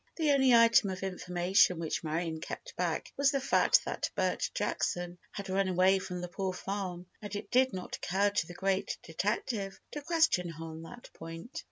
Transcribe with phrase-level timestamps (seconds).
[0.15, 5.19] The only item of information which Marion kept back was the fact that Bert Jackson
[5.31, 8.97] had run away from the Poor Farm, and it did not occur to the great
[9.03, 11.59] detective to question her on that point.